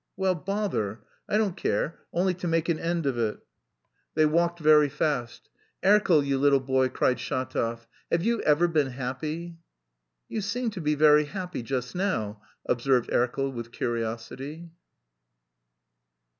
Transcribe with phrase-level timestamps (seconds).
[0.17, 0.33] "Well...
[0.33, 1.01] bother!
[1.29, 3.37] I don't care, only to make an end of it."
[4.15, 5.47] They walked very fast.
[5.85, 9.59] "Erkel, you little boy," cried Shatov, "have you ever been happy?"
[10.27, 14.71] "You seem to be very happy just now," observed Erkel with curiosity.